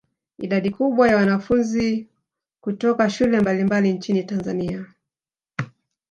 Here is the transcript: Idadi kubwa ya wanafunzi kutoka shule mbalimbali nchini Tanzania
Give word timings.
Idadi 0.37 0.69
kubwa 0.69 1.07
ya 1.09 1.15
wanafunzi 1.15 2.07
kutoka 2.61 3.09
shule 3.09 3.39
mbalimbali 3.39 3.93
nchini 3.93 4.23
Tanzania 4.23 4.85